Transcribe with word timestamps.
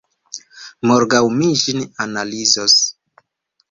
Morgaŭ 0.93 1.21
mi 1.35 1.51
ĝin 1.67 1.87
analizos. 2.09 2.83